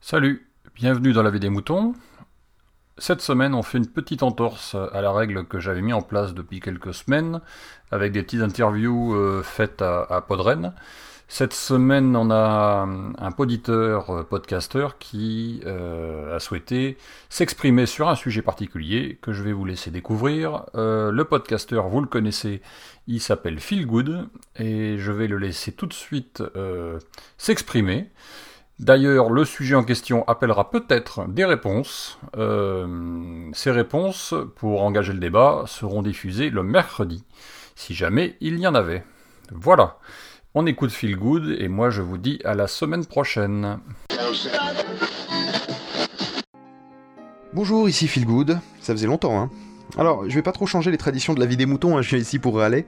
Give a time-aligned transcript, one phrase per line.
[0.00, 1.94] Salut, bienvenue dans la vie des moutons.
[2.98, 6.32] Cette semaine, on fait une petite entorse à la règle que j'avais mis en place
[6.32, 7.42] depuis quelques semaines,
[7.90, 10.72] avec des petites interviews euh, faites à, Podren.
[11.28, 12.88] Cette semaine, on a
[13.18, 16.96] un poditeur, euh, podcasteur, qui euh, a souhaité
[17.28, 20.64] s'exprimer sur un sujet particulier que je vais vous laisser découvrir.
[20.74, 22.62] Euh, le podcasteur, vous le connaissez,
[23.08, 24.28] il s'appelle Phil Good,
[24.58, 26.98] et je vais le laisser tout de suite euh,
[27.36, 28.08] s'exprimer.
[28.78, 32.18] D'ailleurs, le sujet en question appellera peut-être des réponses.
[32.36, 37.24] Euh, ces réponses, pour engager le débat, seront diffusées le mercredi,
[37.74, 39.02] si jamais il y en avait.
[39.50, 39.96] Voilà.
[40.54, 43.78] On écoute Feel Good et moi je vous dis à la semaine prochaine.
[47.54, 48.58] Bonjour, ici Phil Good.
[48.80, 49.50] Ça faisait longtemps, hein.
[49.96, 52.10] Alors, je vais pas trop changer les traditions de la vie des moutons, hein, je
[52.10, 52.84] viens ici pour râler.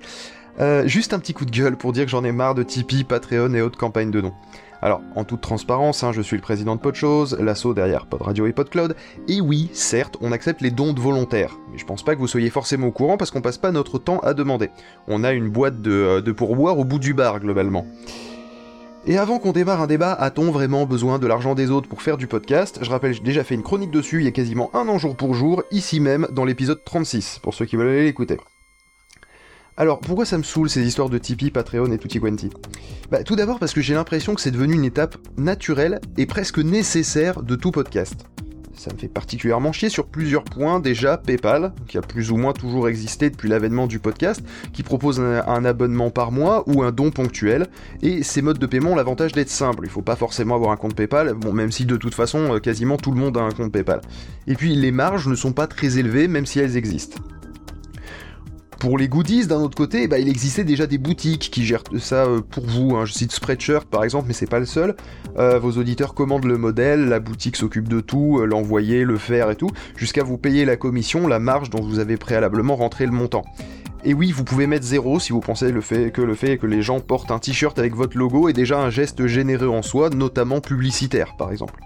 [0.60, 3.04] Euh, juste un petit coup de gueule pour dire que j'en ai marre de Tipeee,
[3.04, 4.34] Patreon et autres campagnes de dons.
[4.80, 8.46] Alors, en toute transparence, hein, je suis le président de Podchose, l'assaut derrière Pod Radio
[8.46, 8.94] et PodCloud,
[9.26, 12.28] et oui, certes, on accepte les dons de volontaires, mais je pense pas que vous
[12.28, 14.70] soyez forcément au courant parce qu'on passe pas notre temps à demander.
[15.08, 17.86] On a une boîte de, euh, de pourboire au bout du bar, globalement.
[19.06, 22.16] Et avant qu'on démarre un débat, a-t-on vraiment besoin de l'argent des autres pour faire
[22.16, 22.78] du podcast?
[22.82, 25.16] Je rappelle, j'ai déjà fait une chronique dessus il y a quasiment un an jour
[25.16, 28.38] pour jour, ici même, dans l'épisode 36, pour ceux qui veulent aller l'écouter.
[29.80, 32.50] Alors, pourquoi ça me saoule ces histoires de Tipeee, Patreon et tutti quanti?
[33.12, 36.58] Bah, tout d'abord parce que j'ai l'impression que c'est devenu une étape naturelle et presque
[36.58, 38.26] nécessaire de tout podcast.
[38.74, 40.80] Ça me fait particulièrement chier sur plusieurs points.
[40.80, 45.20] Déjà, PayPal, qui a plus ou moins toujours existé depuis l'avènement du podcast, qui propose
[45.20, 47.68] un, abonnement par mois ou un don ponctuel.
[48.02, 49.84] Et ces modes de paiement ont l'avantage d'être simples.
[49.84, 52.96] Il faut pas forcément avoir un compte PayPal, même si de toute façon, euh, quasiment
[52.96, 54.00] tout le monde a un compte PayPal.
[54.48, 57.22] Et puis, les marges ne sont pas très élevées, même si elles existent.
[58.78, 62.26] Pour les goodies, d'un autre côté, bah, il existait déjà des boutiques qui gèrent ça
[62.26, 62.94] euh, pour vous.
[62.94, 63.06] hein.
[63.06, 64.94] Je cite Spreadshirt par exemple, mais c'est pas le seul.
[65.36, 69.50] Euh, vos auditeurs commandent le modèle, la boutique s'occupe de tout, euh, l'envoyer, le faire
[69.50, 73.10] et tout, jusqu'à vous payer la commission, la marge dont vous avez préalablement rentré le
[73.12, 73.44] montant.
[74.04, 75.66] Et oui, vous pouvez mettre zéro si vous pensez
[76.12, 78.90] que le fait que les gens portent un t-shirt avec votre logo est déjà un
[78.90, 81.80] geste généreux en soi, notamment publicitaire par exemple.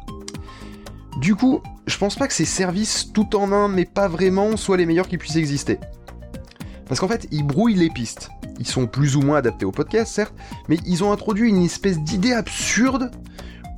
[1.22, 4.76] Du coup, je pense pas que ces services tout en un, mais pas vraiment, soient
[4.76, 5.78] les meilleurs qui puissent exister.
[6.92, 8.28] Parce qu'en fait, ils brouillent les pistes.
[8.60, 10.34] Ils sont plus ou moins adaptés au podcast, certes,
[10.68, 13.10] mais ils ont introduit une espèce d'idée absurde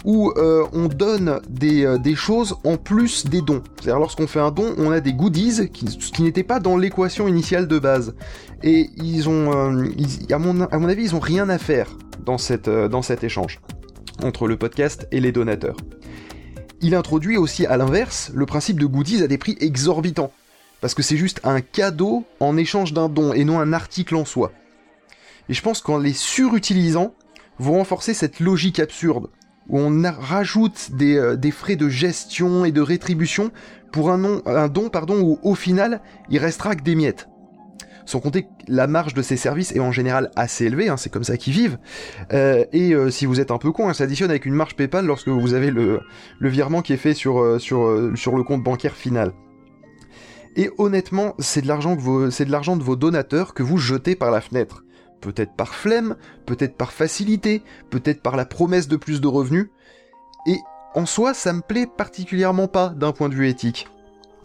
[0.05, 3.63] où euh, on donne des, euh, des choses en plus des dons.
[3.77, 7.29] C'est-à-dire lorsqu'on fait un don, on a des goodies qui, qui n'étaient pas dans l'équation
[7.29, 8.17] initiale de base.
[8.65, 9.93] Et ils ont, euh,
[10.33, 12.67] à, mon, avis, ils ont rien à faire dans cet
[13.23, 13.61] échange
[14.25, 15.77] entre le podcast et les donateurs.
[16.81, 20.33] Il introduit aussi à l'inverse le principe de goodies à des prix exorbitants
[20.85, 24.27] parce que c'est juste un cadeau en échange d'un don et non un article en
[24.27, 24.53] soi.
[25.49, 27.15] Et je pense qu'en les surutilisant,
[27.57, 29.31] vous renforcez cette logique absurde,
[29.71, 33.51] où on rajoute des, euh, des frais de gestion et de rétribution
[33.93, 37.31] pour un, don pardon, où au final, il restera que des miettes.
[38.05, 41.09] Sans compter que la marge de ces services est en général assez élevée, hein, c'est
[41.09, 41.79] comme ça qu'ils vivent.
[42.35, 44.77] Euh, et euh, si vous êtes un peu con, hein, ça additionne avec une marge
[44.77, 46.03] PayPal lorsque vous avez le,
[46.43, 49.33] virement qui est fait sur le compte bancaire final.
[50.57, 54.85] Et honnêtement, c'est de l'argent de vos donateurs que vous jetez par la fenêtre.
[55.21, 56.17] Peut-être par flemme,
[56.47, 59.69] peut-être par facilité, peut-être par la promesse de plus de revenus.
[60.47, 60.59] Et
[60.95, 63.89] en soi, ça me plaît particulièrement pas d'un point de vue éthique.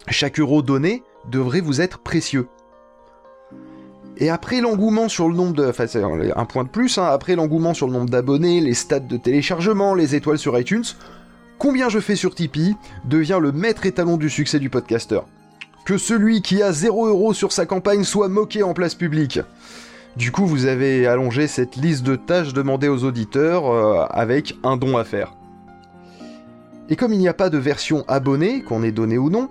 [0.08, 2.48] Chaque euro donné devrait vous être précieux.
[4.18, 5.66] Et après l'engouement sur le nombre de...
[5.68, 5.86] Enfin,
[6.36, 9.94] un point de plus, hein, après l'engouement sur le nombre d'abonnés, les stats de téléchargement,
[9.94, 10.84] les étoiles sur iTunes,
[11.58, 15.26] combien je fais sur Tipeee devient le maître étalon du succès du podcasteur
[15.90, 19.40] que celui qui a 0€ sur sa campagne soit moqué en place publique.
[20.18, 24.78] Du coup, vous avez allongé cette liste de tâches demandées aux auditeurs euh, avec un
[24.78, 25.34] don à faire.
[26.90, 29.50] Et comme il n'y a pas de version abonnée, qu'on ait donné ou non,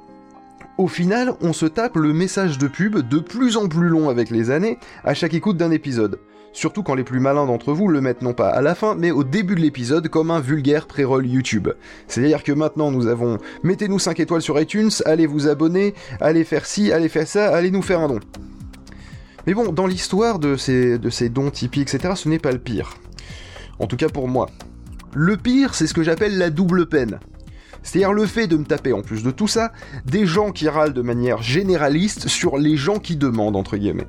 [0.76, 4.30] au final, on se tape le message de pub de plus en plus long avec
[4.30, 6.20] les années à chaque écoute d'un épisode.
[6.52, 9.10] Surtout quand les plus malins d'entre vous le mettent non pas à la fin, mais
[9.10, 11.68] au début de l'épisode comme un vulgaire pré-roll YouTube.
[12.08, 16.66] C'est-à-dire que maintenant nous avons mettez-nous 5 étoiles sur iTunes, allez vous abonner, allez faire
[16.66, 18.20] ci, allez faire ça, allez nous faire un don.
[19.46, 20.98] Mais bon, dans l'histoire de ces,
[21.28, 22.96] dons Tipeee, etc., ce n'est pas le pire.
[23.78, 24.50] En tout cas pour moi.
[25.14, 27.18] Le pire, c'est ce que j'appelle la double peine.
[27.82, 29.72] C'est-à-dire le fait de me taper, en plus de tout ça,
[30.04, 34.08] des gens qui râlent de manière généraliste sur les gens qui demandent, entre guillemets.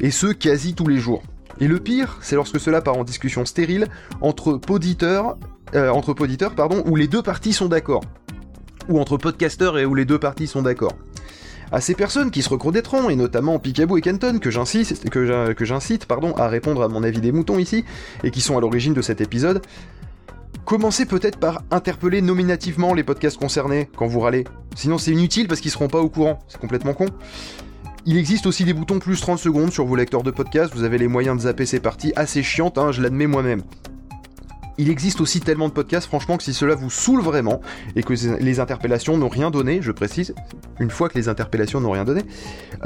[0.00, 1.22] Et ce, quasi tous les jours.
[1.58, 3.88] Et le pire, c'est lorsque cela part en discussion stérile
[4.20, 5.36] entre poditeurs,
[5.74, 8.02] euh, entre poditeurs, pardon, où les deux parties sont d'accord.
[8.88, 10.92] Ou entre podcasteurs et où les deux parties sont d'accord.
[11.72, 16.06] À ces personnes qui se recrodetront, et notamment Picaboo et Kenton, que j'incite, que j'incite
[16.06, 17.84] pardon, à répondre à mon avis des moutons ici,
[18.24, 19.62] et qui sont à l'origine de cet épisode,
[20.64, 24.44] commencez peut-être par interpeller nominativement les podcasts concernés quand vous râlez.
[24.74, 27.06] Sinon c'est inutile parce qu'ils seront pas au courant, c'est complètement con.
[28.06, 30.96] Il existe aussi des boutons plus 30 secondes sur vos lecteurs de podcasts, vous avez
[30.96, 33.62] les moyens de zapper ces parties assez chiantes, hein, je l'admets moi-même.
[34.78, 37.60] Il existe aussi tellement de podcasts, franchement, que si cela vous saoule vraiment,
[37.96, 40.34] et que les interpellations n'ont rien donné, je précise,
[40.78, 42.22] une fois que les interpellations n'ont rien donné,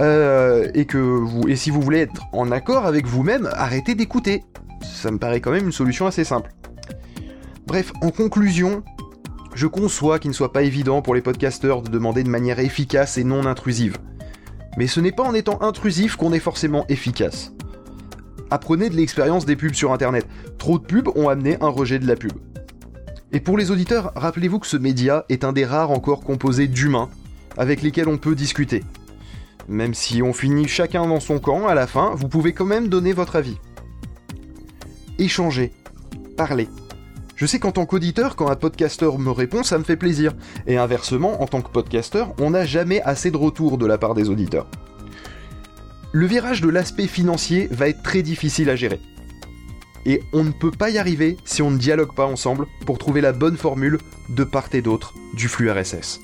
[0.01, 4.43] euh, et que vous, et si vous voulez être en accord avec vous-même, arrêtez d'écouter.
[4.83, 6.53] Ça me paraît quand même une solution assez simple.
[7.69, 8.83] Bref, en conclusion,
[9.55, 13.19] je conçois qu'il ne soit pas évident pour les podcasteurs de demander de manière efficace
[13.19, 13.99] et non intrusive.
[14.77, 17.53] Mais ce n'est pas en étant intrusif qu'on est forcément efficace.
[18.51, 20.27] Apprenez de l'expérience des pubs sur Internet.
[20.59, 22.33] Trop de pubs ont amené un rejet de la pub.
[23.33, 27.09] Et pour les auditeurs, rappelez-vous que ce média est un des rares encore composés d'humains
[27.57, 28.85] avec lesquels on peut discuter.
[29.69, 32.89] Même si on finit chacun dans son camp, à la fin, vous pouvez quand même
[32.89, 33.57] donner votre avis.
[35.19, 35.73] Échanger.
[36.37, 36.69] Parler.
[37.37, 40.35] Je sais qu'en tant qu'auditeur, quand un podcasteur me répond, ça me fait plaisir.
[40.67, 44.15] Et inversement, en tant que podcasteur, on n'a jamais assez de retour de la part
[44.15, 44.67] des auditeurs.
[46.13, 49.01] Le virage de l'aspect financier va être très difficile à gérer.
[50.07, 53.21] Et on ne peut pas y arriver si on ne dialogue pas ensemble pour trouver
[53.21, 53.99] la bonne formule
[54.29, 56.24] de part et d'autre du flux RSS.